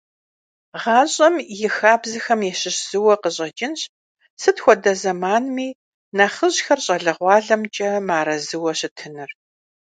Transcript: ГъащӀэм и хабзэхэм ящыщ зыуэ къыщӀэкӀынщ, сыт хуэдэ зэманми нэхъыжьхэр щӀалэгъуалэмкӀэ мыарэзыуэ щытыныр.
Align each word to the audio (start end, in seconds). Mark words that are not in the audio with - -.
ГъащӀэм 0.81 1.35
и 1.65 1.69
хабзэхэм 1.75 2.41
ящыщ 2.51 2.77
зыуэ 2.89 3.15
къыщӀэкӀынщ, 3.21 3.81
сыт 4.41 4.57
хуэдэ 4.63 4.93
зэманми 5.01 5.67
нэхъыжьхэр 6.17 6.79
щӀалэгъуалэмкӀэ 6.85 7.89
мыарэзыуэ 8.07 8.71
щытыныр. 8.79 9.31